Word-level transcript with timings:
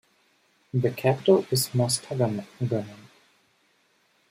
The 0.73 0.89
capital 0.89 1.45
is 1.51 1.69
Mostaganem. 1.75 2.87